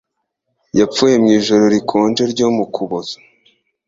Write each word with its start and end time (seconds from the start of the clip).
Yapfuye 0.79 1.15
mu 1.21 1.29
ijoro 1.37 1.63
rikonje 1.73 2.23
ryo 2.33 2.47
mu 2.55 2.65
Kuboza. 2.73 3.15